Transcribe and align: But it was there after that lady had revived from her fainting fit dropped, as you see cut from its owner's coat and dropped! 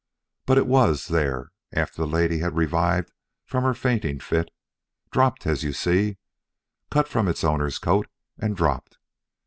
But 0.47 0.57
it 0.57 0.65
was 0.65 1.09
there 1.09 1.51
after 1.71 2.01
that 2.01 2.07
lady 2.07 2.39
had 2.39 2.55
revived 2.55 3.11
from 3.45 3.63
her 3.63 3.75
fainting 3.75 4.19
fit 4.19 4.49
dropped, 5.11 5.45
as 5.45 5.61
you 5.61 5.73
see 5.73 6.17
cut 6.89 7.07
from 7.07 7.27
its 7.27 7.43
owner's 7.43 7.77
coat 7.77 8.07
and 8.39 8.57
dropped! 8.57 8.97